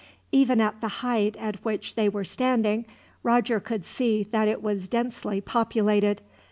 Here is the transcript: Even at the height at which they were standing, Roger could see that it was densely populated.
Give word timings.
Even 0.31 0.59
at 0.59 0.81
the 0.81 0.87
height 1.05 1.35
at 1.37 1.63
which 1.63 1.93
they 1.93 2.09
were 2.09 2.23
standing, 2.23 2.87
Roger 3.21 3.59
could 3.59 3.85
see 3.85 4.23
that 4.23 4.47
it 4.47 4.63
was 4.63 4.87
densely 4.87 5.39
populated. 5.39 6.21